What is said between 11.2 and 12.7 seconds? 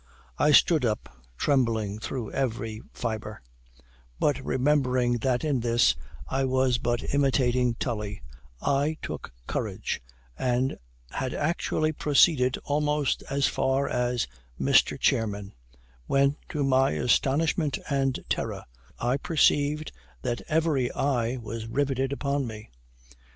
actually proceeded